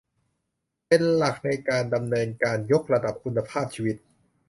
[0.87, 3.95] เป็นหลักในการดำเนินการยกระดับคุณภาพชีวิต